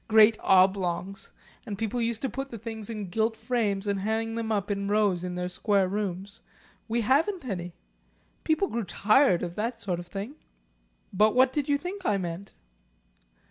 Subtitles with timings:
[0.07, 1.31] Great oblongs.
[1.63, 4.87] And people used to put the things in gilt frames and hang them up in
[4.87, 6.41] rows in their square rooms.
[6.87, 7.73] We haven't any.
[8.43, 10.37] People grew tired of that sort of thing."
[11.13, 12.55] "But what did you think I meant?"